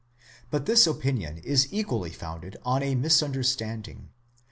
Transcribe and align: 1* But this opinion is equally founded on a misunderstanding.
1* 0.01 0.03
But 0.49 0.65
this 0.65 0.87
opinion 0.87 1.37
is 1.37 1.67
equally 1.71 2.09
founded 2.09 2.57
on 2.65 2.81
a 2.81 2.95
misunderstanding. 2.95 4.09